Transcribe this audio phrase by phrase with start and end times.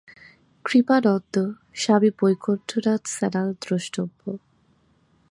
[0.65, 1.35] কৃপানন্দ,
[1.75, 4.21] স্বামী বৈকুণ্ঠনাথ সান্যাল দ্রষ্টব্য।